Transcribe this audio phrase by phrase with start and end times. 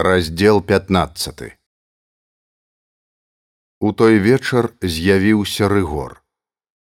[0.00, 1.40] Раздзел 15
[3.80, 6.22] У той вечар з'явіўся рыгор.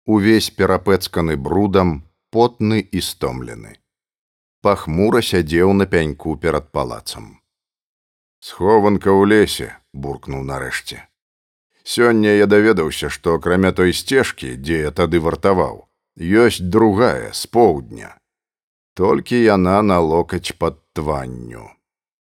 [0.05, 3.81] Увесь перапэцканы брудам, потны і стомлены.
[4.61, 7.41] Пахмура сядзеў на пяньку перад палацам.
[8.45, 11.02] Схованка ў лесе, буркнуў нарэшце.
[11.82, 15.89] Сёння я даведаўся, што акрамя той сцежкі, дзе я тады вартаваў,
[16.46, 18.14] ёсць другая з поўдня.
[18.94, 21.73] Толькі яна на локаць пад тванню.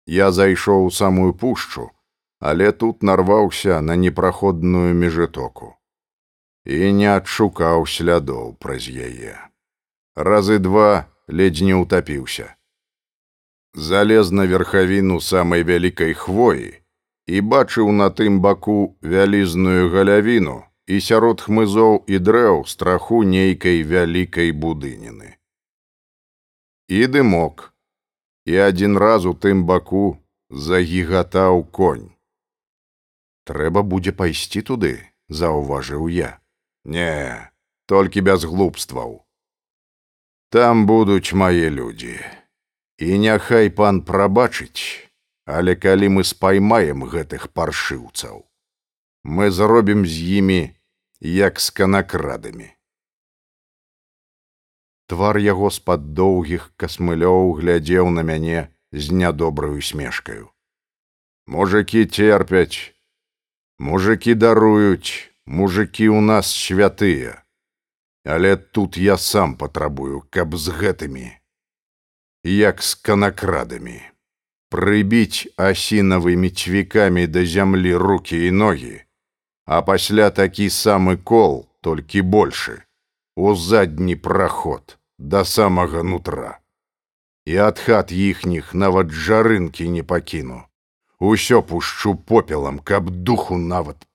[0.08, 1.90] Я зайшоў у самую пушчу,
[2.40, 5.74] але тут нарваўся на непраходную межытоку
[6.68, 9.36] і не адшукаў слядоў праз яе.
[10.16, 12.48] Разы два ледзь не ўтапіўся.
[13.74, 16.72] Залез на верхавіну самай вялікай хвоі
[17.28, 20.56] і бачыў на тым баку вялізную галявіну
[20.88, 25.36] і сярод хмызоў і дрэў страху нейкай вялікай будыніны.
[26.88, 27.72] І дымок,
[28.48, 30.16] і адзін раз у тым баку
[30.48, 32.08] загігатаў конь.
[33.44, 34.92] Трэба будзе пайсці туды,
[35.28, 36.30] заўважыў я.
[36.84, 37.52] Не,
[37.84, 39.20] толькі без глупстваў.
[40.48, 42.16] Там будуць мае людзі.
[42.96, 45.12] І няхай пан прабачыць,
[45.44, 48.48] але калі мы спаймаем гэтых паршыўцаў,
[49.28, 50.62] мы зробім з імі
[51.20, 52.72] як з канакрадамі.
[55.08, 60.52] Твар яго з-пад доўгіх касмылёў глядзеў на мяне з нядобраю смешкаю.
[61.48, 62.92] Мужыкі терпяць,
[63.80, 67.40] мужыкі даруюць, мужыкі ў нас святыя,
[68.28, 71.32] Але тут я сам патрабую, каб з гэтымі,
[72.44, 74.04] як з канакрадамі,
[74.68, 79.00] прыбіць асінавымі цвікамі да зямлі руки і ногі,
[79.64, 82.84] а пасля такі самы кол, толькі большы,
[83.32, 86.58] у задні праход да самага нутра.
[87.46, 90.62] І ад хат іхніх нават жарынкі не пакіну.
[91.18, 94.08] Усё пушчу попелам, каб духу нават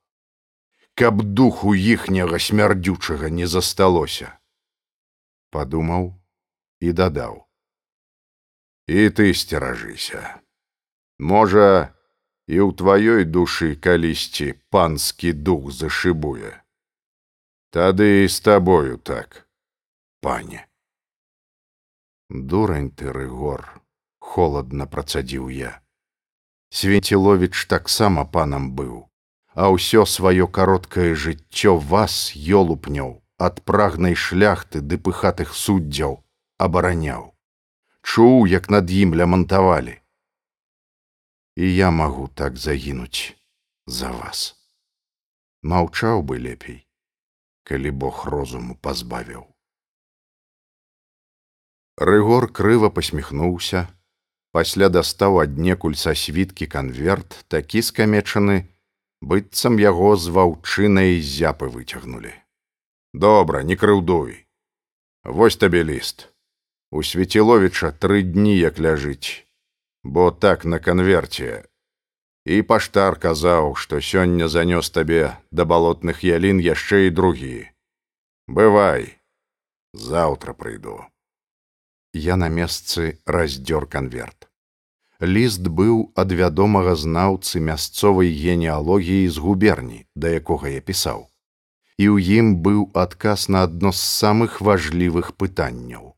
[0.95, 4.37] каб духу іхняга смярдзючага не засталося.
[5.49, 6.13] Падумаў
[6.79, 7.45] і дадаў:
[8.87, 10.21] І ты сцеражыся.
[11.19, 11.93] Можа,
[12.47, 16.59] і ў тваёй душы калісьці панскі дух зашыбуе.
[17.73, 19.47] Тады і з табою так,
[20.21, 20.67] пане.
[22.33, 23.61] Дурань ты рыгор,
[24.17, 25.79] холодна працадзіў я.
[26.73, 29.05] Свеціловіч таксама панам быў
[29.53, 36.17] а ўсё сваё кароткае жыццё вас ёлупняў ад прагнай шляхты ды пыхатых суддзяў
[36.57, 37.29] абараняў
[38.01, 39.95] чуў як над ім лямантавалі.
[41.55, 43.37] І я магу так загінуць
[43.85, 44.57] за вас.
[45.61, 46.81] Маўчаў бы лепей
[47.63, 49.52] калі бог розуму пазбавіў
[51.97, 53.87] рыгор крыва посміхнуўся
[54.53, 58.57] пасля дастаў аднекуль са світкі канверт такі скамечаны
[59.23, 62.33] быццам яго з ваўчынай зяпы выцягнули.
[63.13, 64.45] Добра, не крыўдуй.
[65.23, 66.29] Вось табе ліст.
[66.91, 69.45] У свеціловіча тры дні як ляжыць,
[70.03, 71.63] бо так на канверце.
[72.45, 77.71] І паштар казаў, што сёння занёс табе да балотных ялін яшчэ і другі.
[78.47, 79.15] Бывай,
[79.93, 80.99] заўтра прыйду.
[82.13, 84.49] Я на месцы раздзёр канверт
[85.25, 91.29] ліст быў ад вядомага знаўцы мясцовай генеалогіі з губерні, да якога я пісаў.
[91.97, 96.15] І ў ім быў адказ на адно з самых важлівых пытанняў.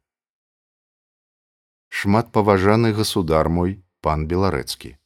[1.89, 4.97] Шмат паважаны государ мой пан беларэцкі.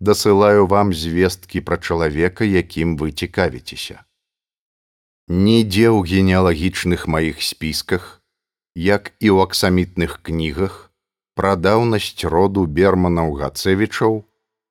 [0.00, 4.04] Дасылаю вам звесткі пра чалавека, якім вы цікавіцеся.
[5.28, 8.19] Нідзе ў генеалагічных маіх спісках,
[8.74, 10.90] як і ў аксамітных кнігах,
[11.34, 14.22] прадаўнасць роду берманаў гацэвічаў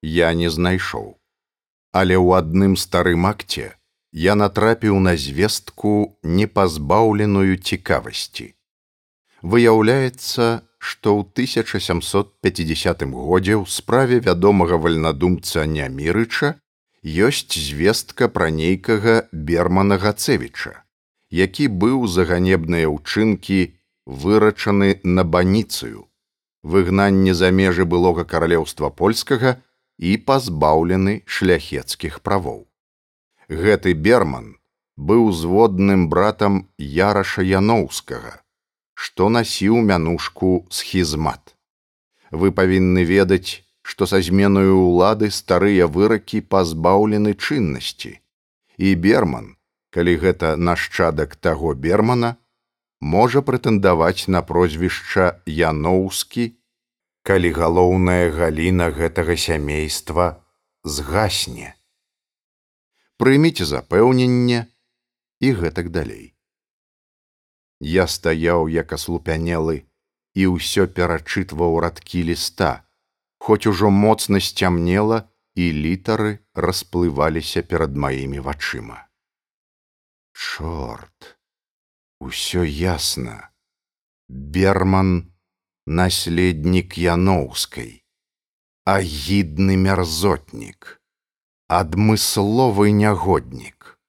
[0.02, 1.18] я не знайшоў.
[1.92, 3.76] Але ў адным старым акце
[4.12, 8.56] я натрапіў на звестку непазбаўленую цікавасці.
[9.42, 16.56] Выяўляецца, што ў 1750 годзе ў справе вядомага вальнадумца нямірыча
[17.04, 20.84] ёсць звестка пра нейкага бермана гацэвіча,
[21.32, 23.60] які быў за ганебныя ўчынкі
[24.10, 26.10] вырачаны на баніцыю
[26.64, 29.62] выгнанне за межы былога каралеўства польскага
[29.98, 32.66] і пазбаўлены шляхецкіх правоў.
[33.50, 34.56] Гэты берман
[34.98, 38.42] быў зводным братам яраша яноўскага,
[38.94, 41.56] што насіў мянушку схізмат.
[42.32, 48.20] Вы павінны ведаць, што са зменаю ўлады старыя выракі пазбаўлены чыннасці.
[48.78, 49.56] І берман,
[49.90, 52.36] калі гэта нашчадак таго бермана,
[53.02, 56.56] можа прэтэндаваць на прозвішча Яноўскі
[57.24, 60.44] калі галоўная галіна гэтага сямейства
[60.84, 61.76] згасне.
[63.20, 64.68] Прыміце запэўненне
[65.40, 66.36] і гэтак далей.
[67.80, 69.88] Я стаяў як аслупянелы
[70.36, 72.84] і ўсё перачытваў радкі ліста,
[73.40, 79.08] хоць ужо моцна сцямнела і літары расплываліся перад маімі вачыма.
[80.34, 81.39] Чорт,
[82.20, 83.50] усё ясна.
[84.30, 85.32] Берман
[85.86, 88.00] наследнік яноўскай
[88.90, 90.98] агідны мярзотнік,
[91.68, 94.00] адмысловы нягоднік.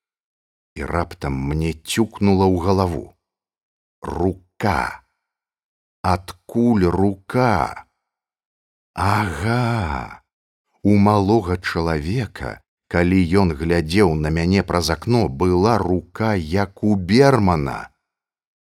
[0.76, 3.06] І раптам мне цюкнула ў галаву.
[4.00, 5.04] Рука,
[6.00, 7.84] адкуль рука.
[8.94, 10.22] Ага,
[10.82, 12.56] у малога чалавека,
[12.88, 17.92] калі ён глядзеў на мяне праз акно, была рука як у бермана.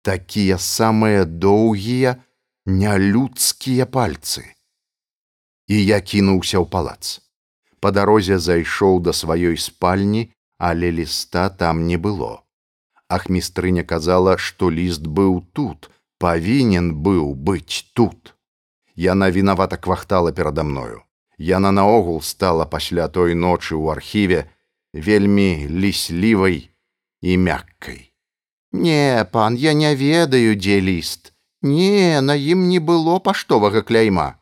[0.08, 2.16] Такія самыя доўгія,
[2.64, 4.49] нялюдскія пальцы
[5.69, 7.20] і я кінуўся ў палац.
[7.78, 12.43] Па дарозе зайшоў да сваёй спальні, але ліста там не было.
[13.08, 18.34] Ахмістрыня казала, што ліст быў тут, павінен быў быць тут.
[18.96, 21.05] Яна вінавата квахтала перада мною.
[21.38, 24.50] Яна наогул стала пасля той ночы ў архіве
[24.93, 26.66] вельмі ліслівай
[27.22, 28.07] і мяккай.
[28.73, 31.32] Не, пан, я не ведаю, дзе ліст.
[31.62, 34.38] Не, на ім не было паштовага кляйма.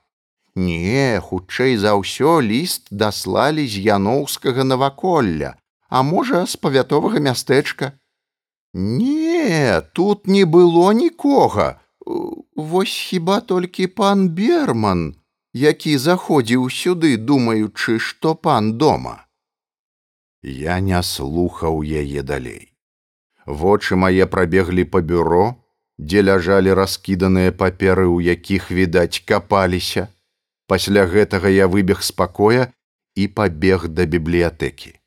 [0.57, 5.55] Не, хутчэй за ўсё ліст даслалі з яноўскага наваколля,
[5.89, 7.93] а можа, з павятовага мястэчка.
[8.75, 11.81] Не, тут не было нікога.
[12.57, 15.17] Вось хіба толькі пан Берман,
[15.53, 19.27] які заходзіў сюды, думаючы, што пан дома.
[20.43, 22.76] Я не слухаў яе далей.
[23.47, 25.55] Вочы мае прабеглі па бюро,
[25.99, 30.09] дзе ляжалі раскіданыя паперы, у якіх відаць капаліся
[30.67, 32.73] пасля гэтага я выбег з пакоя
[33.15, 34.99] і пабег да бібліятэкі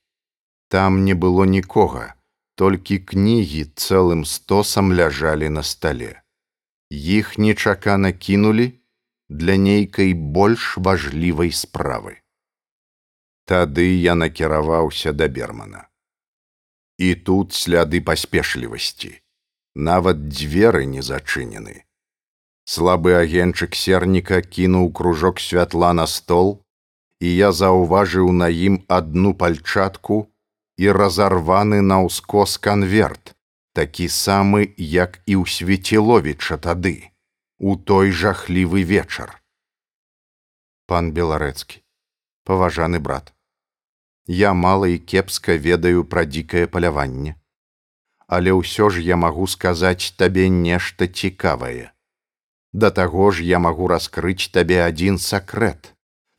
[0.70, 2.16] там не было нікога
[2.56, 6.12] толькі кнігі цэлым стосам ляжалі на стале
[6.90, 8.72] іх нечакана кінулі
[9.30, 12.18] для нейкай больш важлівай справы.
[13.46, 15.89] Тады я накіраваўся да бермана
[17.00, 19.12] і тут сляды паспешлівасці.
[19.76, 21.88] Нават дзверы не зачынены.
[22.68, 26.60] Слабы агенчык серніка кінуў кружок святла на стол
[27.24, 30.28] і я заўважыў на ім адну пальчатку
[30.78, 33.34] і разарваны на ўскос канверт
[33.80, 36.96] такі самы як і ў свеціловіча тады
[37.60, 39.40] у той жахлівы вечар.
[40.84, 41.80] Пан беларэцкі
[42.44, 43.32] паважаны брат
[44.30, 47.38] я мала і кепска ведаю пра дзікае паляванне
[48.40, 51.90] але ўсё ж я магу сказаць табе нешта цікавае
[52.74, 55.96] Да таго ж я магу раскрыць табе адзін сакрэт,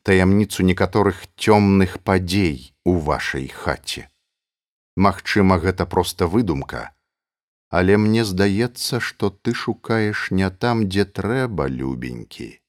[0.07, 4.07] таямніцу некаторых цёмных падзей у вашай хаце.
[4.95, 6.95] Магчыма, гэта проста выдумка,
[7.69, 12.59] але мне здаецца, што ты шукаеш не там, дзе трэба любенькі.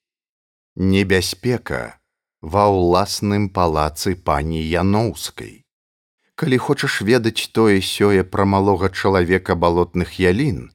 [0.75, 2.02] Небяспека
[2.43, 5.63] ва ўласным палацы пані Яноўскай.
[6.35, 10.71] Калі хочаш ведаць тое сёе пра малога чалавека балотных ялін,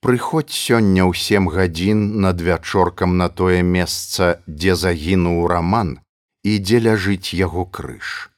[0.00, 5.98] Прыходзь сёння ў сем гадзін над вячоркам на тое месца, дзе загінуў раман
[6.46, 8.30] і дзе ляжыць яго крыж.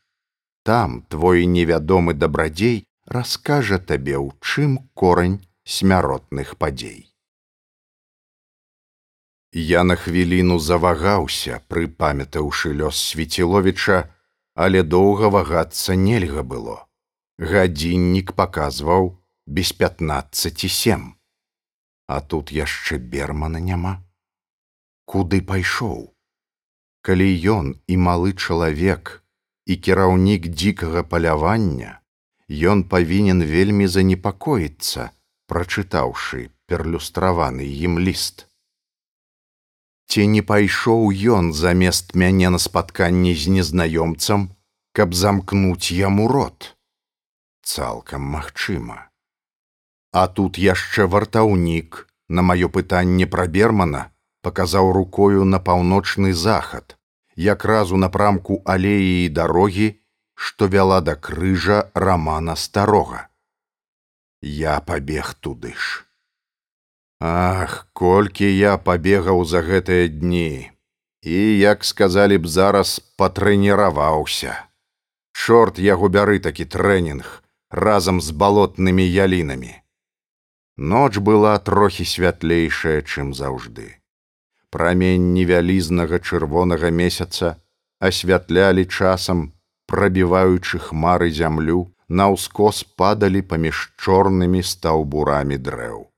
[0.65, 7.10] Там твой невядомы дабрадзей раскажа табе, ў чым корань смяротных падзей.
[9.53, 14.07] Я на хвіліну завагаўся, прыпамятаўшы лёс свеціловіча,
[14.55, 16.87] але доўга вагацца нельга было.
[17.39, 21.17] Гадзіннік паказваў без пятнаццаці сем.
[22.07, 23.99] А тут яшчэ бермана няма.
[25.05, 26.15] Куды пайшоў?
[27.03, 29.25] Калі ён і малы чалавек
[29.67, 31.99] і кіраўнік дзікага палявання
[32.51, 35.11] ён павінен вельмі занепакоіцца
[35.51, 38.50] прачытаўшы перлюстраваны ім ліст
[40.11, 44.49] ці не пайшоў ён замест мяне на спатканні з незнаёмцам
[44.99, 46.73] каб замкнуць яму рот
[47.63, 48.99] цалкам магчыма
[50.13, 54.11] А тут яшчэ вартаўнік на маё пытанне пра бермана
[54.43, 56.97] паказаў рукою на паўночны захад,
[57.37, 59.89] якраз у напрамку алеі і дарогі,
[60.35, 63.29] што вяла да крыжа рамана старога.
[64.43, 66.10] Я пабег туды ж.
[67.21, 70.73] Ах, колькі я пабегаў за гэтыя дні
[71.23, 74.57] і, як сказалі б зараз патрэніраваўся.
[75.37, 79.77] Чорт яго бяры такі трэнінг разам з балотнымі ялінамі.
[80.77, 84.01] Ноч была трохі святлейшая, чым заўжды.
[84.71, 87.57] праменні вялізнага чырвонага месяца
[88.01, 89.53] асвятлялі часам,
[89.91, 96.10] прабіваючы хмары зямлю, наўскос падалі паміж чорнымі стаўбурамі дрэў.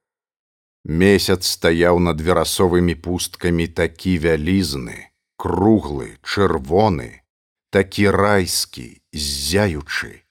[0.84, 7.22] Месяц стаяў над верасовымі пусткамі такі вялізны, круглы, чырвоны,
[7.70, 10.26] такі райскі, ззяючы.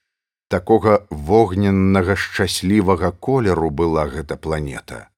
[0.52, 5.08] Такога вогненнага шчаслівага колеру была гэта планета,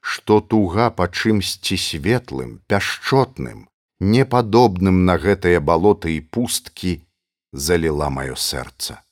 [0.00, 3.66] што туга па чымсьці светлым, пяшчотным,
[3.98, 7.02] непадобным на гэтыя балоты і пусткі
[7.50, 9.02] заліла маё сэрца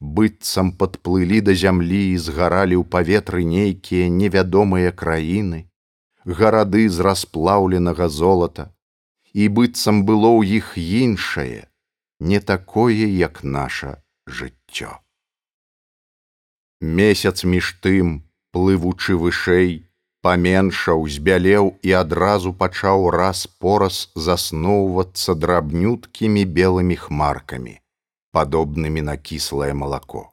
[0.00, 5.66] быццам падплылі да зямлі і згаралі ў паветры нейкія невядомыя краіны,
[6.24, 8.70] гарады з расплаўленага золата,
[9.34, 11.66] і быццам было ў іх іншае,
[12.20, 14.94] не такое, як наша жыццё.
[16.80, 18.22] Месяц між тым,
[18.54, 19.82] плывучы вышэй,
[20.22, 27.78] паменшаў, збялеў і адразу пачаў раз пораз засноўвацца драбнюткімі белымі хмаркамі
[28.32, 30.24] падобнымі на кіслае малако.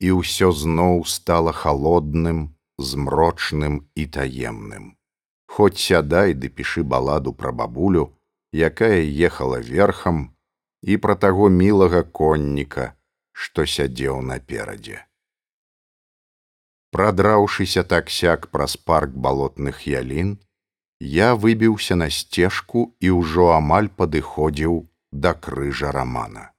[0.00, 4.96] І ўсё зноў стала холодным, змрочным і таемным.
[5.46, 8.04] Хоць сядай ды пішы баладу пра бабулю,
[8.52, 10.34] якая ехала верхам
[10.82, 12.94] і пра таго мілага конніка,
[13.32, 15.04] што сядзеў наперадзе.
[16.90, 20.38] Прадраўшыся так сяк праз парк балотных ялін,
[21.00, 24.80] я выбіўся на сцежку і ўжо амаль падыходзіў
[25.12, 26.50] да крыжа рамана.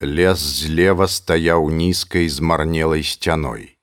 [0.00, 3.76] Лес злева стаяў нізкай змарнелай сцяной.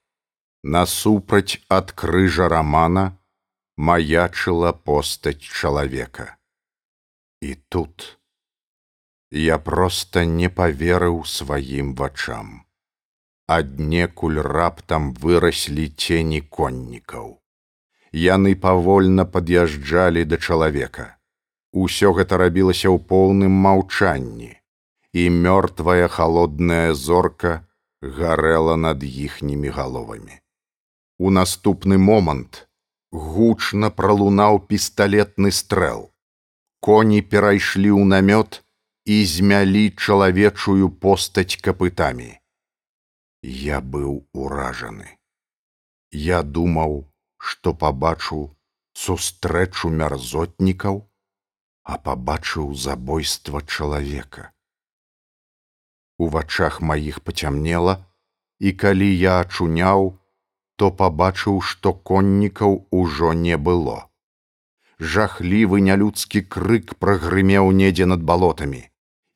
[0.63, 3.03] Насупраць ад крыжа рамана
[3.77, 6.33] маячыла постаць чалавека.
[7.41, 8.17] І тут
[9.29, 12.65] я проста не паверыў сваім вачам.
[13.45, 17.38] Аднекуль раптам выраслі цені коннікаў.
[18.12, 21.12] Яны павольна пад'язджалі да чалавека.
[21.74, 24.56] Усё гэта рабілася ў поўным маўчанні
[25.17, 27.51] і мёртвая холодная зорка
[28.01, 30.36] гарэла над іхнімі галовамі.
[31.17, 32.59] У наступны момант
[33.09, 36.03] гучна пралунаў пісталетны стрэл.
[36.86, 38.59] Коні перайшлі ў намёт
[39.13, 42.29] і змялі чалавечую постаць капытамі.
[43.41, 44.12] Я быў
[44.43, 45.07] уражаны.
[46.12, 46.93] Я думаў,
[47.38, 48.43] што пабачу
[49.05, 51.01] сустрэчу мярзотнікаў,
[51.89, 54.51] а пабачыў забойства чалавека
[56.17, 58.05] у вачах маіх пацямнела,
[58.59, 60.17] і калі я ачуняў,
[60.75, 64.09] то пабачыў, што коннікаў ужо не было.
[65.00, 68.81] Жахлівы нялюдскі крык прагрымеў недзе над балотамі,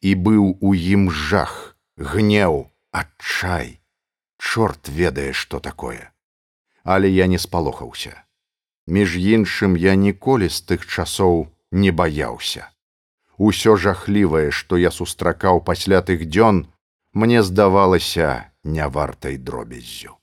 [0.01, 3.77] і быў у ім жах, гнеў, адчай.
[4.41, 6.09] Чорт ведае, што такое.
[6.83, 8.17] Але я не спалохаўся.
[8.87, 12.71] Між іншым я ніколі з тых часоў не баяўся
[13.41, 16.67] усё жахлівае, што я сустракаў пасля тых дзён,
[17.13, 20.17] мне здавалася не вартай дробяззю.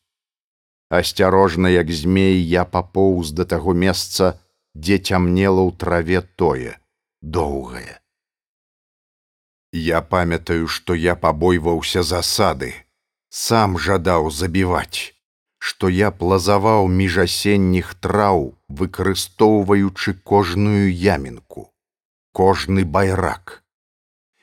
[0.91, 4.41] Асцярожна, як змей я папоўз да таго месца,
[4.75, 6.81] дзе цямнела ў траве тое,
[7.21, 8.01] доўгае.
[9.73, 12.73] Я памятаю, што я пабойваўся засады,
[13.29, 15.13] сам жадаў забіваць,
[15.59, 21.69] што я плазаваў між асенніх траў, выкарыстоўваючы кожную ямінку
[22.39, 23.65] кожны байрак.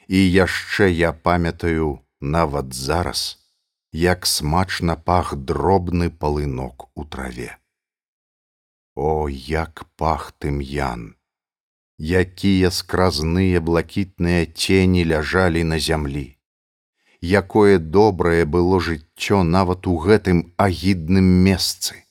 [0.08, 3.38] І яшчэ я памятаю нават зараз,
[3.92, 7.58] як смачна пах дробны палынок у траве.
[8.96, 11.14] О, як пах тым'ян!
[11.98, 16.36] Якія скразныя блакітныя цені ляжалі на зямлі.
[17.22, 22.04] Якое добрае было жыццё нават у гэтым агідным месцы.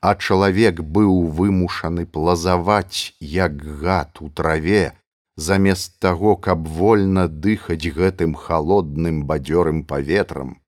[0.00, 4.94] А чалавек быў вымушаны плазаваць, як гад у траве,
[5.36, 10.60] замест таго, каб вольна дыхаць гэтым холодным бадзёрым паветрам,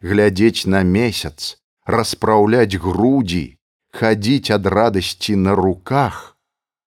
[0.00, 3.58] глядзець на месяц, распраўляць грудзі,
[3.92, 6.36] хадзіць ад радасці на руках,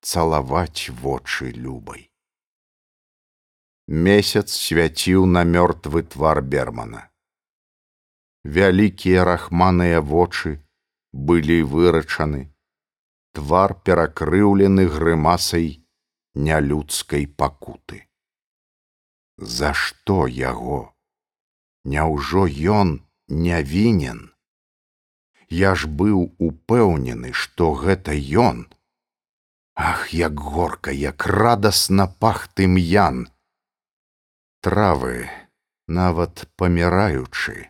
[0.01, 2.09] цалаваць вочы любай.
[3.87, 7.09] Месяц свяціў на мёртвы твар бермана.
[8.43, 10.59] Вялікія рахманыя вочы
[11.11, 12.51] былі вырачаны,
[13.33, 15.82] твар перакрыўлены грымасай
[16.35, 18.07] нялюдскай пакуты.
[19.37, 20.93] За што яго?
[21.83, 24.29] Няўжо ён не вінен?
[25.49, 28.65] Я ж быў упэўнены, што гэта ён.
[29.75, 33.27] Ах, як горка, як радасна пах тым'ян.
[34.61, 35.29] Травы,
[35.87, 37.69] нават паміраючы,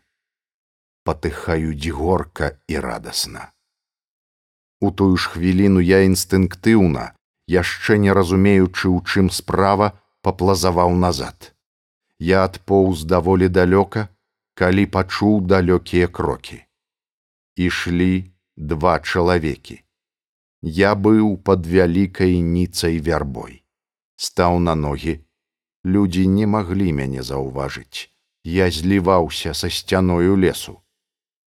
[1.04, 3.52] патыхаюць горка і радасна.
[4.80, 7.16] У тую ж хвіліну я інстынктыўна,
[7.48, 11.54] яшчэ не разумеючы, у чым справа паплазаваў назад.
[12.20, 14.08] Я адпоўз даволі далёка,
[14.56, 16.64] калі пачуў далёкія крокі.
[17.56, 19.84] Ішлі два чалавекі.
[20.62, 23.64] Я быў пад вялікай ніцай вярбой.
[24.16, 25.20] Стаў на ногі.
[25.84, 28.08] Людзі не маглі мяне заўважыць.
[28.44, 30.80] Я зліваўся са сцяною лесу.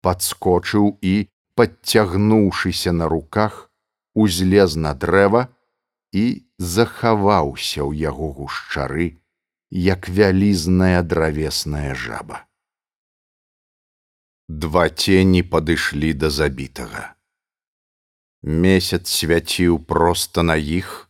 [0.01, 3.69] Падскочыў і, падцягнуўшыся на руках,
[4.13, 5.53] узлез на дрэва
[6.13, 9.17] і захаваўся ў яго гушчары,
[9.74, 12.46] як вялізная дравесная жаба.
[14.48, 17.15] Два цені падышлі да забітага.
[18.43, 21.10] Месяц свяціў проста на іх,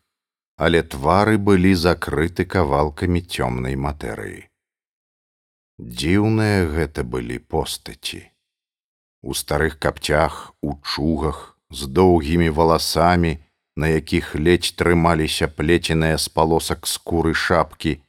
[0.55, 4.47] але твары былі закрыты кавалкамі цёмнай матэрыі.
[5.81, 8.21] Дзіўныя гэта былі постаці.
[9.23, 13.41] У старых капцях, у чугах, з доўгімі валасамі,
[13.75, 18.01] на якіх ледзь трымаліся плеценыя з палосак скуры шапкі,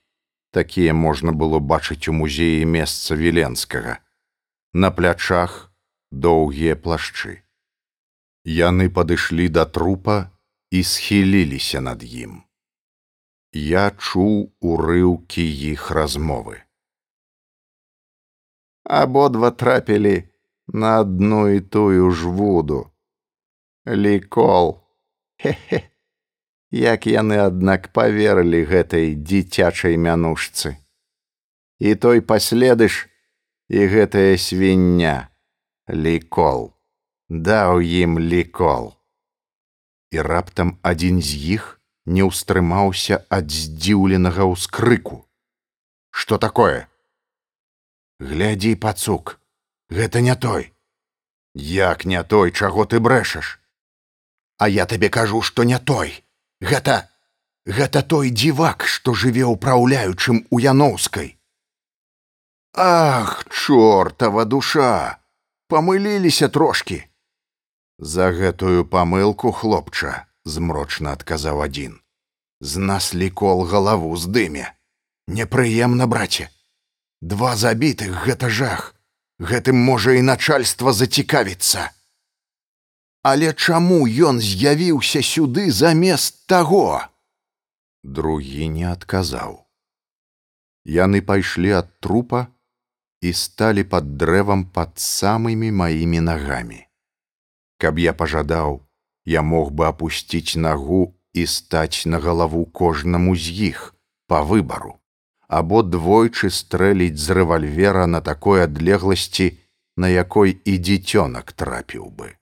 [0.50, 3.98] такія можна было бачыць у музеі месца віленскага.
[4.72, 5.72] На плячах
[6.10, 7.40] доўгія плашчы.
[8.44, 10.30] Яны падышлі да трупа
[10.70, 12.44] і схіліліся над ім.
[13.54, 16.60] Я чуў урыўкі іх размовы.
[18.84, 20.28] Абодва трапілі
[20.68, 22.90] на адну і тую ж вуду.
[23.86, 24.83] Лікол
[25.40, 25.90] хе-хе.
[26.74, 30.74] Як яны аднак паверылі гэтай дзіцячай мянушцы.
[31.78, 33.06] І той паследыш
[33.70, 35.30] і гэтая свіння
[35.88, 36.74] лікол.
[37.28, 38.94] Даў ім лікол.
[40.10, 45.24] І раптам адзін з іх не ўстрымаўся ад здзіўленага ўскрыку.
[46.10, 46.86] Что такое?
[48.18, 49.38] Глядзі пацук
[49.90, 50.74] гэта не той
[51.54, 53.60] як не той чаго ты брэшаш
[54.64, 56.24] А я табе кажу, што не той.
[56.64, 56.92] Гэта
[57.68, 61.36] гэта той дзівак, што жыве ўпраўляючым у Яноўскай.
[62.72, 65.20] Ах, чортава душа,
[65.68, 67.04] памыліліся трошки.
[67.98, 72.00] За гэтую памылку хлопча, змрочна адказаў адзін.
[72.60, 74.72] З нас лікол галаву здыме.
[75.28, 76.48] Непрыемна, браце.
[77.20, 78.94] Два забітых гэта жах.
[79.38, 81.90] Гэтым можа і начальства зацікавіцца.
[83.24, 87.00] Але чаму ён з'явіўся сюды замест таго?
[88.04, 89.64] Другі не адказаў.
[90.84, 92.42] Яны пайшлі ад трупа
[93.24, 96.84] і сталі пад дрэвам пад самымі маімі нагамі.
[97.80, 98.84] Каб я пажадаў,
[99.24, 103.82] я мог бы апусціць нагу і стаць на галаву кожнаму з іх
[104.28, 105.00] па выбару,
[105.48, 109.52] або двойчы стрэліць з рэвальвера на такой адлегласці,
[109.96, 112.36] на якой і дзіцёнак трапіў бы.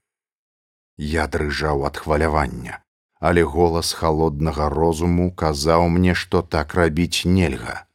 [0.99, 2.79] Я дрыжаў ад хвалявання,
[3.21, 7.87] але голас холоднага розуму казаў мне, што так рабіць нельга,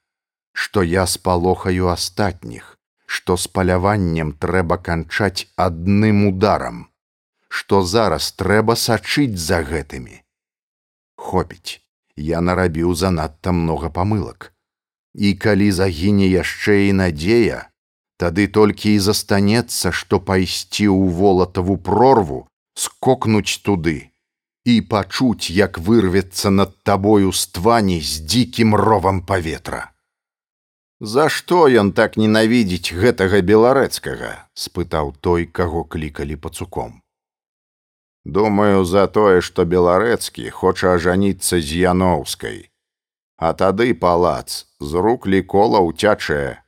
[0.53, 6.87] што я спалохаю астатніх, што з паляваннем трэба канчаць адным ударам,
[7.47, 10.23] што зараз трэба сачыць за гэтымі.
[11.15, 11.79] Хопіць,
[12.15, 14.53] я нарабіў занадта многа памылак.
[15.13, 17.69] І калі загіне яшчэ і надзея,
[18.17, 22.45] тады толькі і застанецца, што пайсці ў волатаву прорву,
[22.77, 23.97] скокнуць туды
[24.67, 29.91] і пачуць, як вырвецца над табою ствані з дзікім ровам паветра.
[30.99, 34.31] За што ён так ненавідзіць гэтага беларэцкага?
[34.53, 37.01] спытаў той, каго клікалі пацуком.
[38.25, 42.57] Думаю за тое, што беларэцкі хоча ажаніцца з яноўскай.
[43.37, 46.59] А тады палац з рук лікола ўцячэ.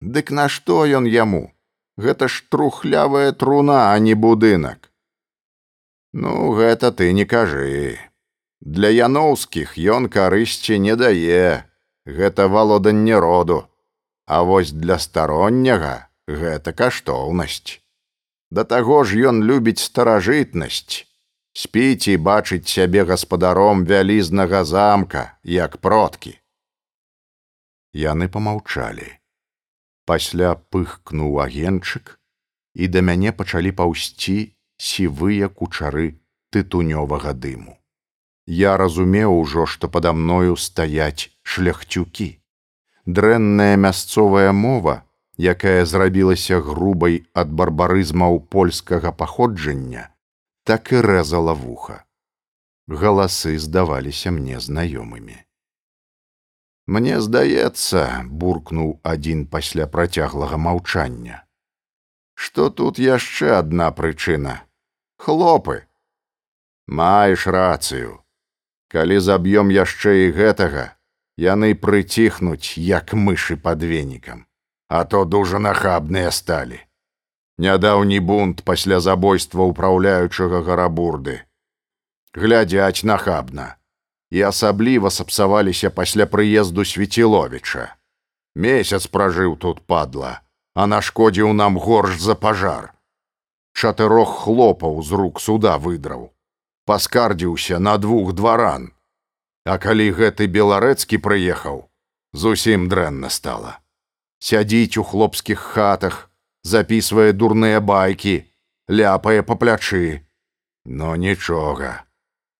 [0.00, 1.50] Дык нашто ён яму?
[1.98, 4.91] Гэта ж трухлявая труна, а не будынак.
[6.12, 7.98] Ну, гэта ты не кажы.
[8.60, 11.64] Для яноўскіх ён карысці не дае,
[12.04, 13.68] гэта валоданне роду,
[14.26, 17.82] А вось для старонняга гэта каштоўнасць.
[18.50, 21.08] Да таго ж ён любіць старажытнасць,
[21.52, 26.38] спіць і бачыць сябе гаспадаром вялізнага замка, як продкі.
[27.92, 29.10] Яны помаўчалі.
[30.06, 32.18] Пасля пыхкнуў агенчык,
[32.74, 34.38] і да мяне пачалі паўсці
[34.82, 36.08] сівыя кучары
[36.50, 37.78] тытунёвага дыму.
[38.46, 42.28] Я разумеў ужо, што пада мною стаяць шляхцюкі.
[43.06, 44.94] Дрэнная мясцовая мова,
[45.38, 50.08] якая зрабілася грубай ад барбарызмаў польскага паходжання,
[50.64, 52.02] так і рэзала вуха.
[52.88, 55.38] Галасы здаваліся мне знаёмымі.
[56.86, 61.46] Мне здаецца, буркнуў адзін пасля працяглага маўчання,
[62.34, 64.58] што тут яшчэ адна прычына
[65.22, 65.86] хлопы
[66.86, 68.22] маеш рацыю
[68.92, 70.82] Калі заб'ём яшчэ і гэтага,
[71.40, 74.44] яны прыціхнуць, як мышы пад венікам,
[74.88, 76.80] а то дужа нахабныя сталі.
[77.56, 81.40] Нядаўні бунт пасля забойства ўпраўляючага гарабурды.
[82.36, 83.80] Глядзяць нахабна
[84.28, 87.96] і асабліва сапсаваліся пасля прыезду свеціловіча.
[88.56, 90.40] Месяц пражыў тут падла,
[90.74, 92.92] а нашкодзіў нам горш за пажар.
[93.72, 96.30] Чатырох хлопаў з рук суда выдраў,
[96.86, 98.92] паскардзіўся на двух дваран.
[99.64, 101.86] А калі гэты беларэцкі прыехаў,
[102.32, 103.78] зусім дрэнна стала.
[104.42, 106.30] Сядзіць у хлопскіх хатах,
[106.62, 108.42] запісвае дурныя байкі,
[108.90, 110.26] ляпае па плячы.
[110.84, 112.02] Но нічога,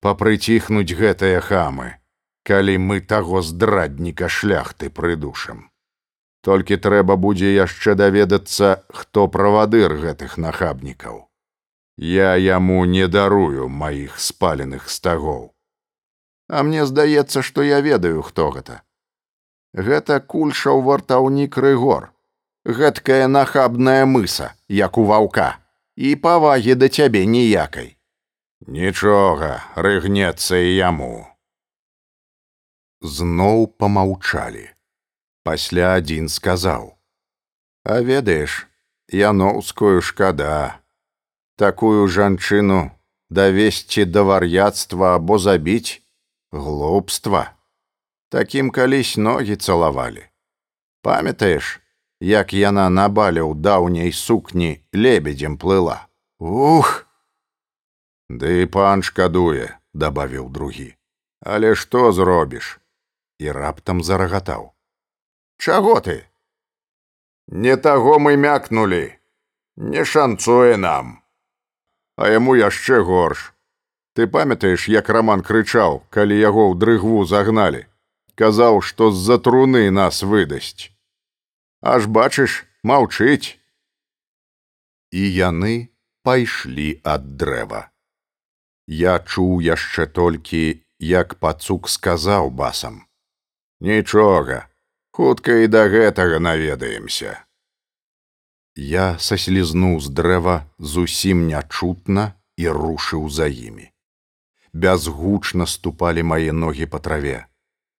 [0.01, 1.99] папрыціхнуць гэтыя хамы,
[2.47, 5.72] калі мы таго здрадніка шляхты прыдушам.
[6.43, 11.29] Толькі трэба будзе яшчэ даведацца, хто правадыр гэтых нахабнікаў.
[11.97, 15.55] Я яму не дарую маіх спаленых стагоў.
[16.49, 18.83] А мне здаецца, што я ведаю, хто гэта.
[19.73, 22.11] Гэта кульшаў вартаўнік рыгор,
[22.65, 25.63] гэткая нахабная мыса, як у ваўка,
[25.97, 27.97] і павагі да цябе ніякай.
[28.67, 31.27] Нічога, рыгнецца і яму.
[33.01, 34.71] Зноў помаўчалі.
[35.43, 36.95] Пасля адзін сказаў:
[37.93, 38.67] «А ведаеш,
[39.11, 40.79] яноўскую шкада,
[41.59, 42.91] такую жанчыну
[43.31, 46.03] давесці да вар'яцтва або забіць
[46.53, 47.53] глупства.
[48.29, 50.25] Такім калісь ногі цалавалі.
[51.03, 51.81] Памятаеш,
[52.21, 56.09] як яна на бале ў даўняй сукні лебедзем плыла.
[56.39, 57.07] Ух!
[58.29, 60.95] Ды пан шкадуе, дабавіў другі.
[61.45, 62.79] Але што зробіш?
[63.39, 64.72] І раптам зарагатаў.
[65.63, 66.17] Чаго ты?
[67.47, 69.03] Не таго мы мякнулі,
[69.77, 71.19] не шанцуе нам.
[72.17, 73.51] А яму яшчэ горш.
[74.15, 77.87] Ты памятаеш, як раман крычаў, калі яго ў дрыгву загналі,
[78.35, 80.93] казаў, што з-за труны нас выдасць
[81.83, 83.59] аж бачыш маўчыць
[85.11, 85.91] і яны
[86.23, 87.83] пайшлі ад дрэва
[89.03, 90.63] я чуў яшчэ толькі
[91.13, 93.03] як пацук сказаў басам
[93.91, 94.63] нічога
[95.13, 97.39] хутка і да гэтага наведаемся.
[98.77, 103.93] Я саслізнуў з дрэва зусім нячутна і рушыў за імі.
[104.73, 107.45] Бязгучна ступалі мае ногі па траве.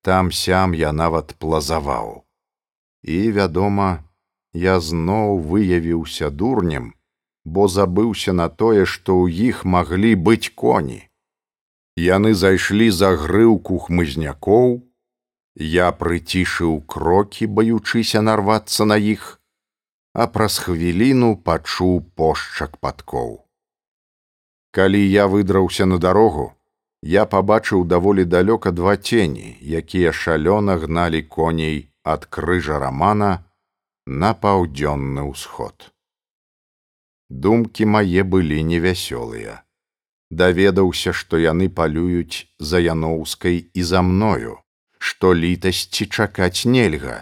[0.02, 2.26] Там сям я нават плазаваў.
[3.04, 4.04] І вядома
[4.54, 6.94] я зноў выявіўся дурнем
[7.46, 11.02] бо забыўся на тое што ў іх маглі быць коні.
[12.00, 14.82] Яны зайшлі за грыўку хмызнякоў
[15.56, 19.40] я прыцішыў крокі баючыся нарвацца на іх
[20.14, 23.32] а праз хвіліну пачуў пошчак падкоў
[24.72, 26.52] калі я выдраўся на дарогу
[27.16, 33.44] я пабачыў даволі далёка два цені якія шалёна гналі коней ад крыжа рамана
[34.06, 35.92] на паўдзённы ўсход.
[37.30, 39.64] Думкі мае былі невясёлыя.
[40.30, 44.60] Даведаўся, што яны палююць за яноўскай і за мною,
[45.04, 47.16] што літасці чакаць нельга.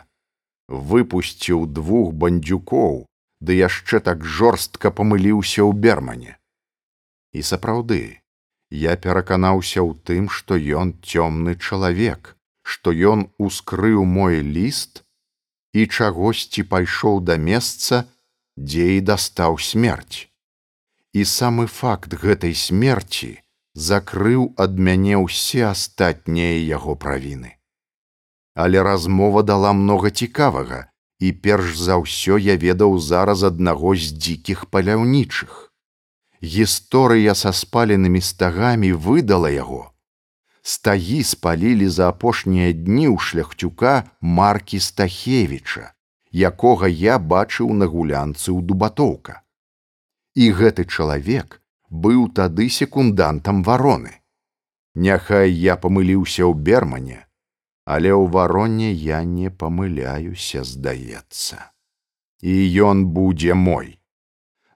[0.91, 2.97] Выпусціў двух бандзюкоў,
[3.41, 6.37] ды яшчэ так жорстка памыліўся ў бермане.
[7.33, 8.01] І сапраўды,
[8.69, 15.01] я пераканаўся ў тым, што ён цёмны чалавек, што ён ускрыў мой ліст
[15.73, 18.03] і чагосьці пайшоў да месца,
[18.57, 20.27] дзе і дастаў смерць.
[21.17, 23.31] І самы факт гэтай смерці
[23.73, 27.57] закрыў ад мяне ўсе астатнія яго правіны.
[28.53, 34.65] Але размова дала многа цікавага, і перш за ўсё я ведаў зараз аднаго з дзікіх
[34.73, 35.71] паляўнічых.
[36.41, 39.93] Гісторыя са спаленымі стагамі выдала яго,
[40.61, 45.93] стагі спалілі за апошнія дні ў шляхцюка маркі стахевіча
[46.31, 49.43] якога я бачыў на гулянцы ў дубатоўка.
[50.35, 51.59] І гэты чалавек
[51.89, 54.15] быў тады секундантам вароны.
[54.95, 57.27] Няхай я памыліўся ў бермане
[57.85, 61.71] але ў вароне я не памыляюся здаецца.
[62.41, 62.53] І
[62.89, 63.97] ён будзе мой.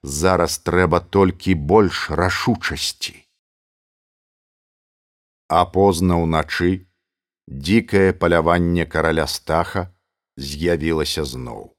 [0.02, 3.16] Зараз трэба толькі больш рашучасці.
[5.50, 6.86] А позна ўначы
[7.48, 9.90] дзікае паляванне караля стаха
[10.38, 11.74] з'явілася зноў.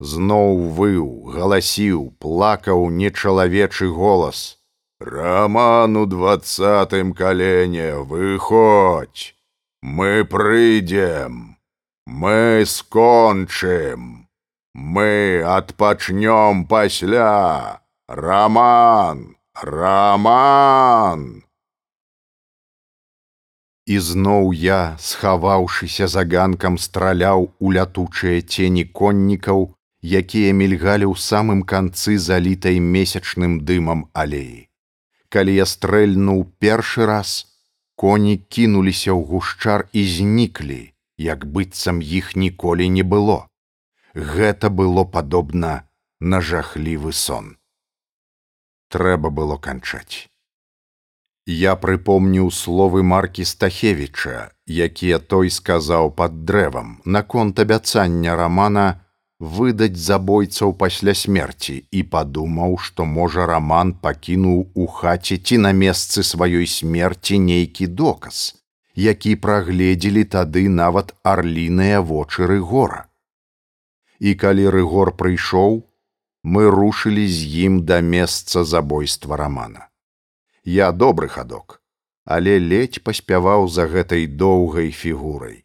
[0.00, 4.58] Зноў выў, галасіў, плакаў нечалавечы голас:
[5.00, 9.34] Раман у двадцатым калене выходь,
[9.86, 11.58] Мы прыйдзем,
[12.06, 14.30] Мы скончым,
[14.72, 21.44] Мы адпачнём пасля, Раман, Раман!
[23.84, 31.60] І зноў я, схаваўшыся за ганкам, страляў у лятучыя цені коннікаў, якія мільгалі ў самым
[31.60, 34.64] канцы залітай месячным дымам алеі.
[35.28, 37.52] Калі я стрэльнуў першы раз,
[37.96, 43.48] коні кінуліся ў гушчар і зніклі, як быццам іх ніколі не было.
[44.14, 45.88] Гэта было падобна
[46.20, 47.56] на жахлівы сон.
[48.90, 50.28] Трэба было канчаць.
[51.46, 59.03] Я прыпомніў словы маркі Стахевіча, якія той сказаў пад дрэвам наконт абяцання рамана
[59.44, 66.24] выдаць забойцаў пасля смерці і падумаў, што можа раман пакінуў у хаце ці на месцы
[66.24, 68.42] сваёй смерці нейкі доказ,
[68.96, 73.06] які прагледзелі тады нават арліныя вочы рыгора.
[74.18, 75.82] І калі рыгор прыйшоў,
[76.42, 79.88] мы рушылі з ім да месца забойства рамана.
[80.64, 81.80] Я добры хадок,
[82.24, 85.64] але ледзь паспяваў за гэтай доўгай фігурай.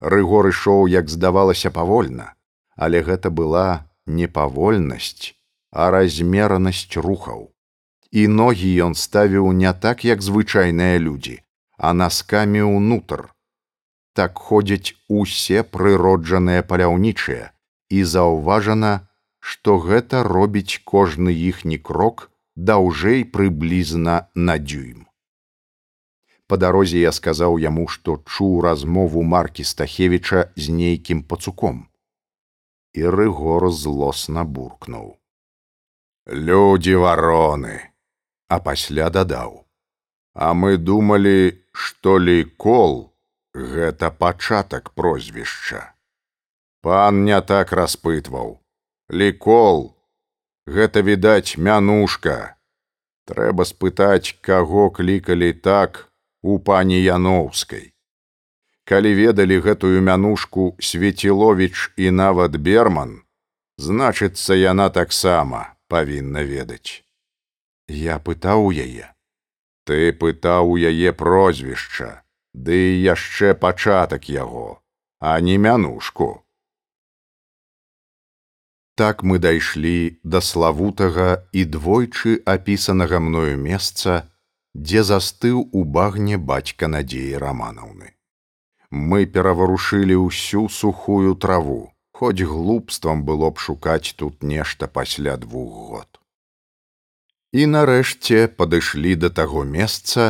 [0.00, 2.34] Рыгор ішоў, як здавалася павольна,
[2.76, 5.34] але гэта была не павольнасць,
[5.70, 7.50] а размеранасць рухаў.
[8.10, 11.40] І ногі ён ставіў не так, як звычайныя людзі,
[11.78, 13.30] а наскамі ўнутр.
[14.14, 17.50] Так ходзяць усе прыроджаныя паляўнічыя
[17.90, 18.92] і заўважана,
[19.40, 25.06] што гэта робіць кожны іхні крок даўжэй прыблізна на дзюйм.
[26.46, 31.88] Па дарозе я сказаў яму, што чуў размову маркі Стахевіча з нейкім пацуком.
[32.94, 35.18] І рыгор злосна буркнуў:
[36.46, 37.90] «Людзі вароны,
[38.48, 39.66] а пасля дадаў:
[40.44, 43.10] «А мы думалі, што лікол
[43.54, 45.94] гэта пачатак прозвішча.
[46.82, 48.60] Пан не так распытваў.
[49.10, 49.96] Лікол
[50.66, 52.56] гэта відаць мянушка.
[53.24, 57.93] Трэба спытаць, каго клікалі так у пані Яноўскай.
[58.84, 63.24] Калі ведалі гэтую мянушку свеціловіч і нават берман,
[63.80, 67.00] значыцца яна таксама павінна ведаць.
[67.88, 69.14] Я пытаў яе,
[69.84, 74.80] Ты пытаў у яе прозвішча, ды яшчэ пачатак яго,
[75.20, 76.40] а не мянушку.
[78.96, 84.30] Так мы дайшлі да славутага і двойчы апісанага мною месца,
[84.72, 88.13] дзе застыў у багне бацька надзеі раманаўны.
[88.94, 91.80] Мы пераварушылі ўсю сухую траву,
[92.14, 96.14] хоць глупствам было б шукаць тут нешта пасля двух год
[97.54, 100.24] і нарэшце падышлі да таго месца,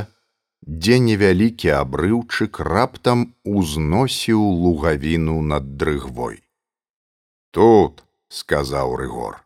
[0.80, 3.22] дзе невялікі абрыўчык раптам
[3.60, 6.36] узносіў лугавіну над дрыгвой.
[7.56, 9.40] Тут сказаў рыгор.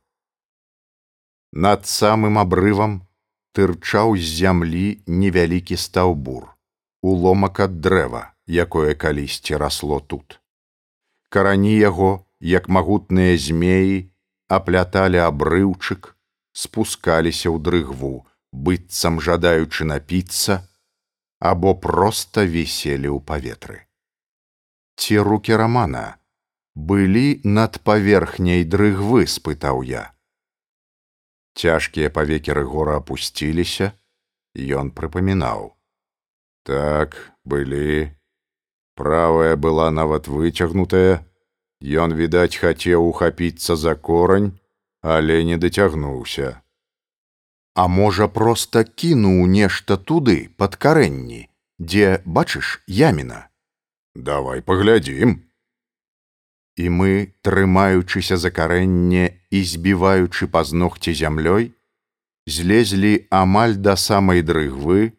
[1.52, 2.98] Над самым абрывам
[3.54, 6.50] тырчаў з зямлі невялікі стаўбур,
[7.02, 10.40] уломак ад дрэва, якое калісьці расло тут.
[11.28, 14.08] Карані яго, як магутныя змеі,
[14.48, 16.16] апляталі абрыўчык,
[16.56, 20.64] спускаліся ў дрыгву, быццам жадаючы напіцца,
[21.38, 23.84] або проста віселі ў паветры.
[24.98, 26.18] Ці рукі рамана
[26.74, 30.11] былі над паверхняй дрыгвы, спытаў я.
[31.54, 33.92] Цяжкія павекі рыгора апусціліся,
[34.56, 35.74] ён прыпамінаў:
[36.64, 38.17] Так былі,
[38.98, 41.24] правая была нават выцягнутая,
[41.78, 44.58] Ён, відаць, хацеў ухапіцца за корань,
[45.00, 46.61] але не дацягнуўся.
[47.74, 51.46] А можа, проста кінуў нешта туды пад карэнні,
[51.78, 53.46] дзе бачыш яміна.
[54.14, 55.46] Давай паглядзім.
[56.78, 61.70] І мы, трымаючыся за карэнне і збіваючы пазногці зямлёй,
[62.46, 65.14] злезлі амаль да самай дрыгвы,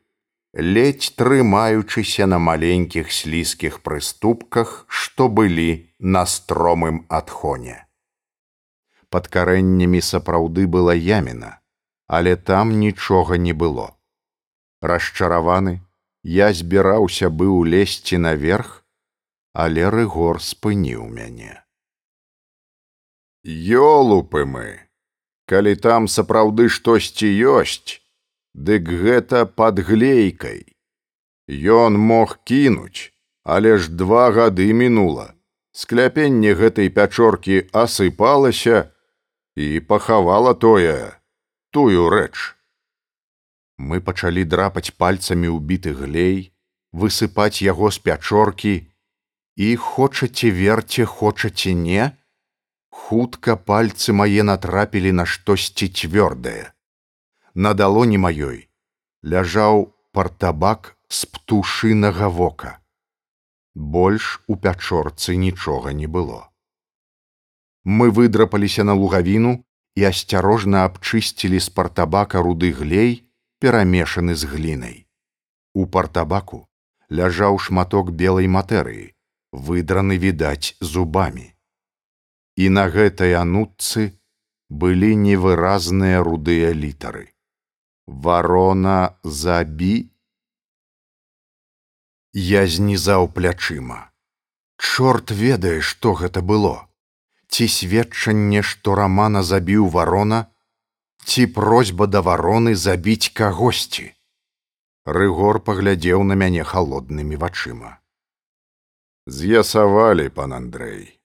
[0.53, 7.89] ледзь трымаючыся на маленькіх слізкіх прыступках, што былі на стромым адхоне
[9.09, 11.59] пад карэннямі сапраўды была яміна,
[12.07, 13.93] але там нічога не было.
[14.81, 15.81] Расчараваны,
[16.23, 18.85] я збіраўся быў лезці наверх,
[19.53, 21.57] але рыгор спыніў мяне.
[23.43, 24.67] Ёлупы мы,
[25.49, 27.99] калі там сапраўды штосьці ёсць,
[28.53, 30.65] дык гэта пад глейкай.
[31.49, 35.33] Ён мог кінуць, але ж два гады мінула.
[35.71, 38.91] Скляпенне гэтай пячоркі асыпалася,
[39.55, 41.19] і пахавала тое
[41.71, 42.55] тую рэч.
[43.77, 46.51] Мы пачалі драпаць пальцамі ўбіты глей,
[46.91, 48.73] высыпаць яго з пячоркі
[49.55, 52.11] і хочаце верце, хочаце не,
[52.89, 56.71] хутка пальцы мае натрапілі на штосьці цвёрдае.
[57.55, 58.69] На далоні маёй
[59.23, 62.77] ляжаў партабак з птушынага вока.
[63.75, 66.49] Больш у пячорцы нічога не было.
[67.85, 69.63] Мы выдрапаліся на лугавіну
[69.95, 73.25] і асцярожна абчысцілі з партабака руды глей,
[73.59, 75.07] перамешаны з глінай.
[75.73, 76.67] У партабаку
[77.09, 79.15] ляжаў шматок белай матэрыі,
[79.51, 81.53] выдраны відаць зубамі.
[82.55, 84.13] І на гэтай анутцы
[84.69, 87.33] былі невыразныя рудыя літары.
[88.09, 90.09] Варона забі.
[92.33, 94.09] Я знізаў плячыма.
[94.77, 96.89] Чорт ведае, што гэта было.
[97.53, 100.49] Ці сведчанне, што рамана забіў варона,
[101.21, 104.09] ці просьба да вароны забіць кагосьці.
[105.05, 108.01] Рыгор паглядзеў на мяне халоднымі вачыма.
[109.29, 111.19] З'ясавалі пан Андрэй,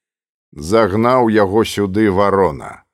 [0.53, 2.85] загнаў яго сюды варона.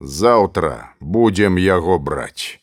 [0.00, 2.56] Заўтра будзем яго браць.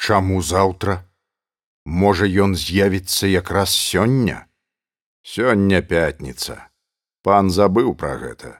[0.00, 1.00] Чаму заўтра?
[1.84, 4.46] Можа, ён з'явіцца якраз сёння?
[5.22, 6.56] Сёння пятніца.
[7.22, 8.54] Пан забыў пра гэта.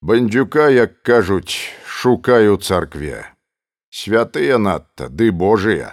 [0.00, 3.28] Бандзюка, як кажуць, шукаю царкве
[3.90, 5.88] святыя надта ды божыя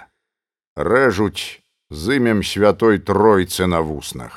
[0.88, 4.36] рэжуць з імем святой тройцы на вуснах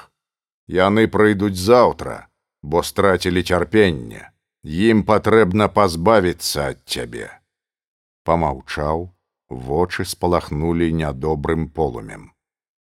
[0.78, 2.16] яны прыйдуць заўтра
[2.74, 4.24] бо страцілі цярпенне
[4.90, 7.30] ім патрэбна пазбавіцца ад цябе
[8.26, 9.08] помаўчаў
[9.52, 12.32] вочы спалахнулі нядобрым полумем.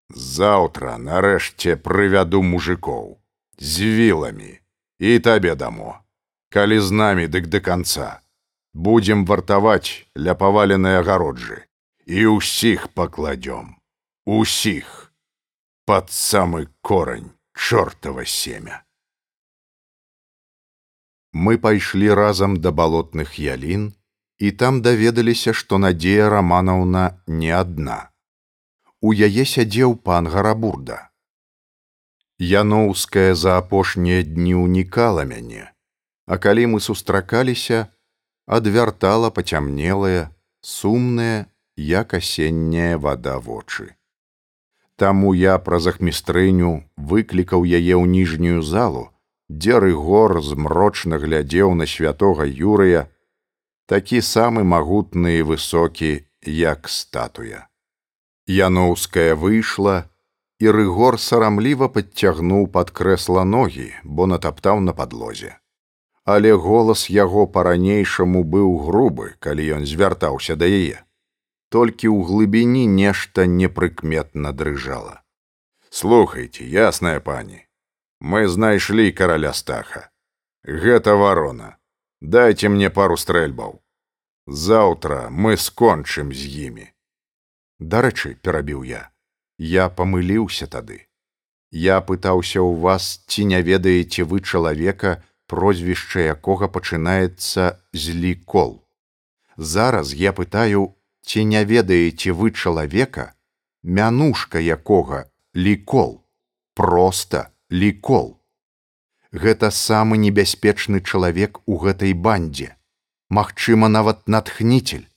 [0.10, 3.20] Заўтра нарэшце прывяду мужикоў.
[3.60, 4.60] З віламі.
[5.00, 6.00] І табе дамо.
[6.50, 8.22] Калі з намі дык да канца.
[8.74, 11.68] Будем вартаваць ля паваленай агароджы.
[12.06, 13.76] І ўсіх пакладём.
[14.26, 15.14] Усіх.
[15.86, 18.84] Под самы корань чортава семя
[21.34, 23.94] мы пайшлі разам да балотных ялін
[24.42, 27.06] і там даведаліся што надзея раманаўна
[27.42, 28.00] не адна
[29.02, 31.00] у яе сядзеў пан гарабурда
[32.52, 35.66] яноўская за апошнія дні ўнікала мяне
[36.26, 37.88] а калі мы сустракаліся
[38.46, 43.96] адвяртала пацямнелая, сумная, як асенняя вада вочы.
[44.96, 49.10] Таму я праз ахмістрыню выклікаў яе ў ніжнюю залу,
[49.50, 53.08] дзе рыгор змрочна глядзеў на святога Юрыя,
[53.92, 56.12] такі самы магутны і высокі,
[56.48, 57.68] як статуя.
[58.48, 60.08] Яноўская выйшла,
[60.64, 65.58] і рыгор сарамліва падцягнуў пад крэсла ногі, бо натаптаў на падлозе
[66.24, 71.02] але голас яго па-ранейшаму быў грубы, калі ён звяртаўся да яе.
[71.70, 75.24] Толькі ў глыбіні нешта непрыкметна дрыжала.
[75.90, 77.66] Слухайте, ясная пані,
[78.20, 80.10] мы знайшлі караля стаха.
[80.64, 81.78] Гэта варона.
[82.22, 83.81] Дайце мне пару стрэльбаў.
[84.48, 86.88] Заўтра мы скончым з імі.
[87.80, 89.10] Дарэчы, перабіў я,
[89.58, 91.06] я памыліўся тады.
[91.72, 98.84] Я пытаўся ў вас, ці не ведаеце вы чалавека, прозвішча якога пачынаецца з лікол.
[99.58, 103.34] Зараз я пытаю, ці не ведаеце вы чалавека,
[103.84, 106.26] мянушка якога лікол,
[106.74, 108.42] проста лікол.
[109.32, 112.76] Гэта самы небяспечны чалавек у гэтай бандзе.
[113.32, 115.08] Магчыма, нават натхніцель.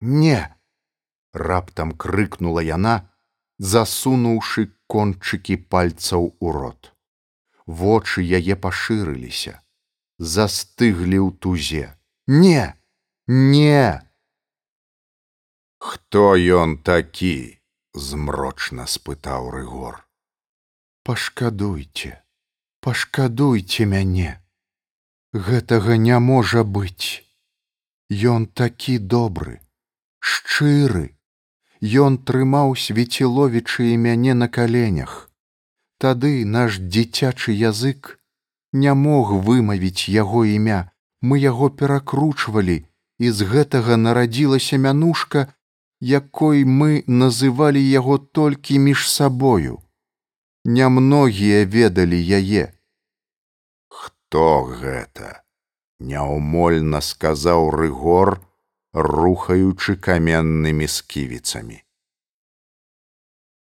[0.00, 0.40] Не!
[1.34, 2.98] раптам крыкнула яна,
[3.58, 6.96] засунуўшы кончыкі пальцаў у рот
[7.66, 9.60] вочы яе пашырыліся,
[10.18, 11.86] застыглі ў тузе.
[12.26, 12.74] Не,
[13.26, 14.02] не!
[15.78, 17.58] Хто ён такі?
[17.96, 20.04] змрочна спытаў рыгор.
[21.02, 22.20] Пашкадуйце,
[22.84, 24.36] пашкадуйце мяне.
[25.36, 27.20] Гэтага не можа быць.
[28.08, 29.60] Ён такі добры,
[30.18, 31.12] шчыры.
[32.02, 35.28] Ён трымаў свеціловічы і мяне на каленях.
[36.00, 38.16] Тады наш дзіцячы язык
[38.72, 40.78] не мог вымавіць яго імя,
[41.20, 42.78] мы яго перакручвалі,
[43.18, 45.52] і з гэтага нарадзілася мянушка,
[46.00, 49.84] якой мы называлі яго толькі між сабою.
[50.64, 52.72] Нямногія ведалі яе.
[54.26, 55.46] Хто гэта?
[56.02, 58.42] Няўмольна сказаў рыгор,
[58.92, 61.80] рухаючы каменнымі сківіцамі.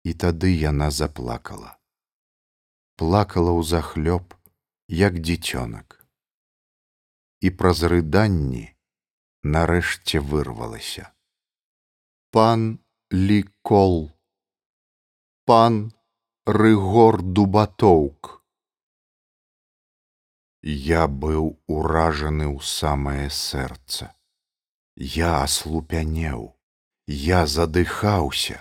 [0.04, 1.78] І тады яна заплакала
[2.98, 4.34] плакала ў захлёб,
[4.90, 6.02] як дзіцёнак.
[7.38, 8.74] І праз рыданні
[9.46, 11.14] нарэшце вырвалася.
[12.34, 12.82] Пан
[13.14, 14.10] лікол,
[15.46, 15.94] пан
[16.44, 18.37] рыгор дубатоўк.
[20.62, 24.10] Я быў уражаны ў самае сэрца.
[24.96, 26.56] Я аслупянеў,
[27.06, 28.58] я задыхаўся,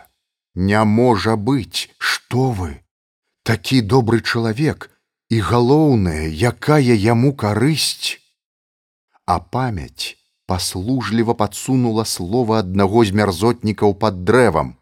[0.54, 2.84] не можа быць, што вы?
[3.44, 4.92] Такі добры чалавек
[5.30, 8.22] і галоўнае, якая яму карысць.
[9.26, 14.78] А памяць паслужліва падсунула слова аднаго з мярзотнікаў пад дрэвам: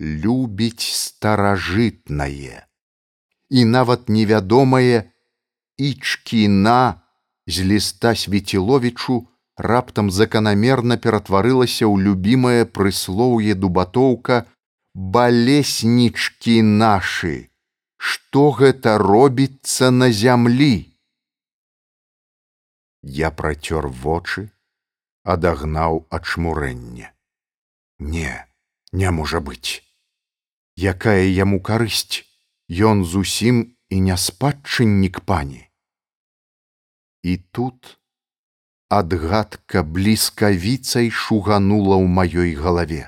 [0.00, 2.64] любіць старажытнае.
[3.50, 5.12] І нават невядомае
[5.78, 7.00] ічкіна
[7.46, 14.44] з ліста свеціловічу раптам заканамерна ператварылася ў любімае прыслоўе дубатоўка
[14.94, 17.48] балеснічкі нашы.
[17.96, 20.92] Што гэта робіцца на зямлі?
[23.02, 24.52] Я працёр вочы,
[25.24, 27.12] адагнаў ачмурэнне.
[27.98, 28.32] Не,
[28.92, 29.80] не можа быць.
[30.76, 32.26] Якая яму карысць,
[32.68, 35.65] Ён зусім і не спадчыннік пані.
[37.26, 37.98] І тут
[38.96, 43.02] адгадка бліскавіцай шуганула ў маёй галаве.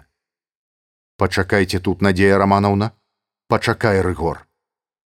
[1.23, 2.89] Пачакайце тут надзея раманаўна,
[3.47, 4.41] пачакай рыгор.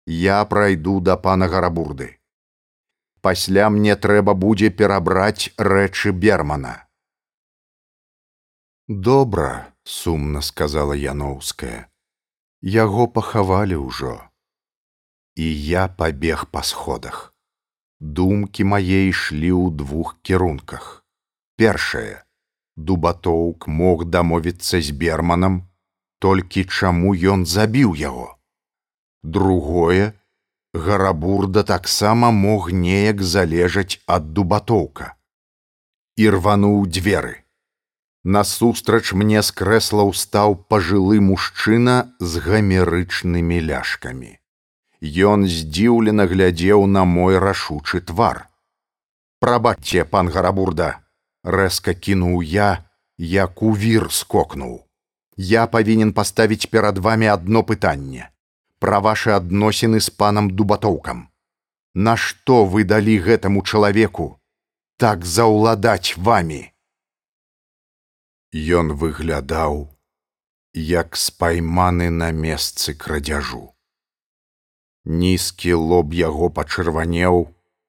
[0.06, 2.08] Я прайду да пана гарабурды.
[3.20, 6.72] Пасля мне трэба будзе перабраць рэчы бермана.
[8.88, 11.92] Добра, сумна сказала Яноўская.
[12.62, 14.16] Яго пахавалі ўжо.
[15.36, 17.31] І я пабег па сходах.
[18.02, 20.86] Думкі мае ішлі ў двух кірунках.
[21.54, 22.26] Першае:
[22.74, 25.60] Дубатоўк мог дамовіцца з берманам,
[26.18, 28.26] толькі чаму ён забіў яго.
[29.22, 30.18] Другое:
[30.74, 35.14] Гарабурда таксама мог неяк залежаць ад дубатоўка.
[36.18, 37.46] І рвануў дзверы.
[38.24, 44.41] Насустрач мне з крэсла ўстаў пажылы мужчына з гамерычнымі ляшкамі.
[45.02, 48.46] Ён здзіўлена глядзеў на мой рашучы твар.
[49.42, 51.02] Прабачце, пан гарабурда,
[51.42, 52.86] рэзка кінуў я,
[53.18, 54.86] як у вір скокнуў.
[55.36, 58.32] Я павінен паставіць перад вами адно пытанне
[58.82, 61.26] пра вашы адносіны з панам дубатоўкам.
[61.94, 64.26] Нашто вы далі гэтаму чалавеку
[64.98, 66.62] так заўладаць вамі?
[68.78, 69.86] Ён выглядаў,
[70.74, 73.71] як спайманы на месцы крадзяжу.
[75.04, 77.48] Нізкі лоб яго пачырванеў,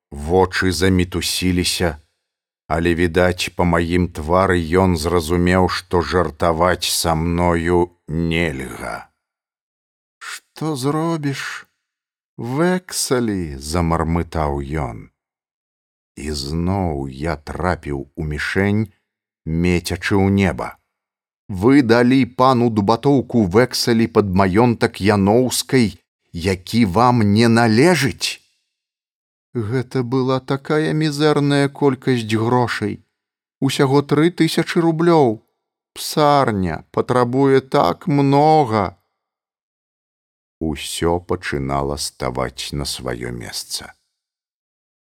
[0.09, 1.97] вочы замітусіліся,
[2.67, 9.13] але відаць, па маім твары ён зразумеў, што жартаваць са мною нельга.
[10.17, 11.67] Што зробіш?
[12.37, 15.09] Вексалі замармытаў ён.
[16.17, 18.89] І зноў я трапіў у мішень,
[19.45, 20.77] мецячы ў неба.
[21.49, 25.93] Вы далі пану дубатоўку вексалі пад маёнтак яноўскай,
[26.33, 28.41] які вам не належыць.
[29.53, 33.05] Гэта была такая мізэрная колькасць грошай.
[33.61, 35.45] Усяго тры тысячи рублёў.
[35.93, 38.97] Псарня патрабуе так многа.
[40.59, 43.93] Усё пачынала ставаць на сваё месца.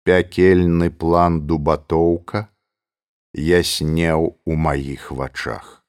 [0.04, 2.52] Пякельны план дубатоўка,
[3.32, 5.83] яснеў у маіх вачах.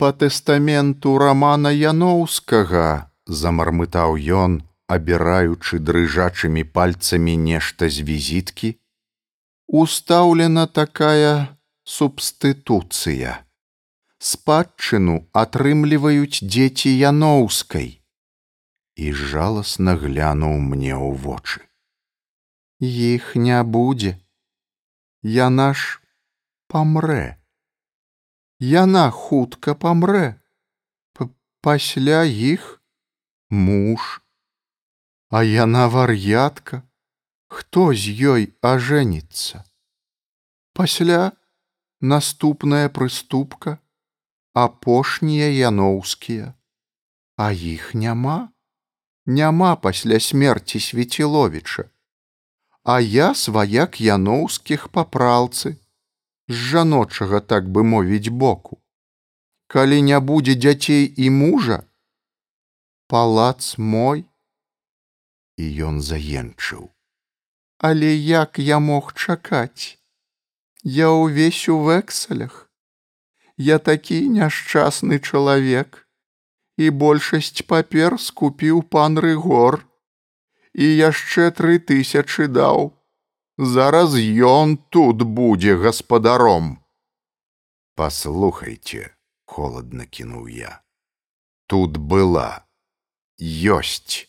[0.00, 4.52] Па тэстаменту рамана Яноўскага замармытаў ён,
[4.88, 8.70] абіраючы дрыжачымі пальцамі нешта з візіткі,
[9.68, 11.52] устаўлена такая
[11.84, 13.34] субстытуцыя.
[14.16, 17.90] Спадчыну атрымліваюць дзеці яноўскай
[18.96, 21.60] і жаласна глянуў мне ў вочы.
[22.80, 24.16] Іх не будзе
[25.36, 26.00] яна ж
[26.72, 27.39] памрэ.
[28.60, 30.36] Яна хутка памрэ,
[31.64, 32.80] пасля іх
[33.48, 34.20] муж,
[35.30, 36.82] А яна вар'ятка,
[37.46, 39.64] хто з ёй ажэніцца.
[40.74, 41.32] Пасля
[42.00, 43.78] наступная прыступка,
[44.52, 46.52] апошнія яноўскія,
[47.36, 48.52] А іх няма,
[49.24, 51.88] няма пасля смерці свеціловіча
[52.82, 55.76] а я сваяк яноўскіх папралцы
[56.50, 58.80] з жаночага так бы мовіць боку.
[59.66, 61.82] Калі не будзе дзяцей і мужа
[63.10, 64.24] палац мой
[65.56, 66.90] і ён заенчыў.
[67.78, 69.98] Але як я мог чакаць?
[70.82, 72.66] Я ўвесь у вексалях
[73.60, 76.06] я такі няшчасны чалавек.
[76.80, 79.84] І большасць папер скупіў пан рыгор.
[80.72, 82.96] І яшчэ тры тысячы даў.
[83.60, 86.80] Зараз ён тут будзе гаспадаром.
[87.92, 89.12] Паслухайце,
[89.44, 90.80] холодна кінуў я.
[91.68, 92.64] Тут была,
[93.36, 94.24] ёсць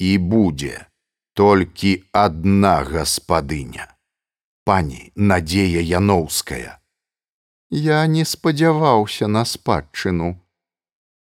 [0.00, 0.88] і будзе
[1.36, 3.92] толькі адна гаспадыня.
[4.64, 6.80] Пані Надзея Яноўская.
[7.68, 10.40] Я не спадзяваўся на спадчыну.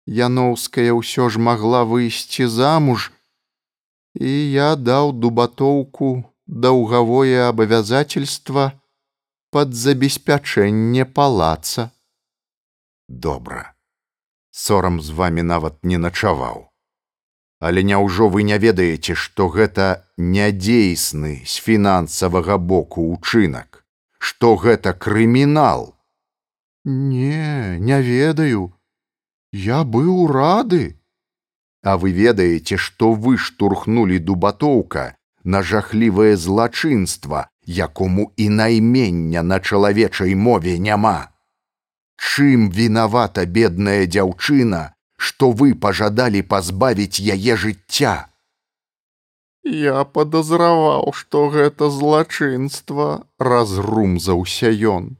[0.07, 3.11] Яноўская ўсё ж магла выйсці замуж,
[4.15, 8.73] і я даў дубатоўку даўгавое абавязательства
[9.51, 11.91] пад забеспячэнне палаца.
[13.07, 13.73] Добра.
[14.51, 16.69] Сорам з вамі нават не начаваў.
[17.59, 23.83] Але няўжо вы не ведаеце, што гэта нядзейсны з фінансавага боку ўчынак,
[24.19, 25.95] што гэта крымінал.
[26.85, 28.73] Не, не ведаю.
[29.51, 30.99] Я быў рады.
[31.81, 35.15] А вы ведаеце, што вы штурхнулі дубатоўка
[35.45, 41.31] на жахлівае злачынства, якому і наймення на чалавечай мове няма.
[42.17, 48.15] Чым вінавата бедная дзяўчына, што вы пажадалі пазбавіць яе жыцця.
[49.63, 55.15] Я падазраваў, што гэта злачынства, разрумзаўся ён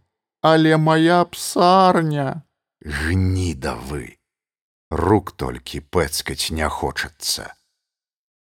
[0.48, 2.46] але моя псарня
[2.86, 4.02] гніда вы
[5.02, 7.46] рук толькі пэцкаць не хочацца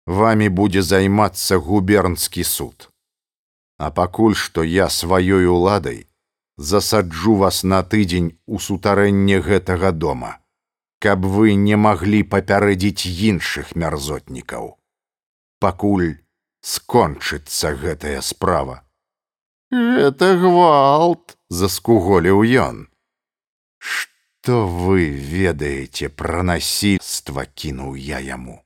[0.10, 2.89] вами будзе займацца губернскі суд.
[3.78, 6.05] А пакуль што я сваёй уладай
[6.57, 10.39] засаджу вас на тыдзень у сутарэнне гэтага дома
[10.99, 14.76] каб вы не маглі папярэдзіць іншых мярзотнікаў.
[15.64, 16.20] Пакуль
[16.62, 18.84] скончыцца гэтая справа.
[19.72, 22.88] Это гвалт заскуголіў ён.
[23.78, 28.60] Что вы ведаеце пра насільства кінуў я яму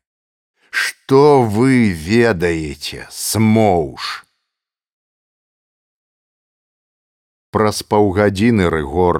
[0.73, 4.25] что вы ведаеце смоўж
[7.53, 9.19] праз паўгадзіны рыгор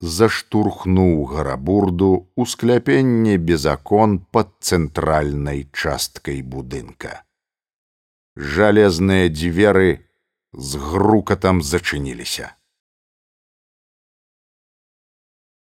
[0.00, 7.22] заштурхнуў гарабурду ў скляпенне без акон пад цэнтральнай часткай будынка.
[8.34, 9.90] Жалезныя дзверы
[10.50, 12.50] з грукатам зачыніліся